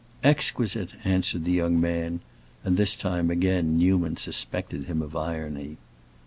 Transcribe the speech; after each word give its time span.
"Exquisite," 0.23 0.93
answered 1.03 1.45
the 1.45 1.51
young 1.51 1.79
man, 1.79 2.21
and 2.63 2.75
this 2.75 2.95
time, 2.95 3.29
again, 3.29 3.77
Newman 3.77 4.17
suspected 4.17 4.85
him 4.85 4.99
of 4.99 5.15
irony. 5.15 5.77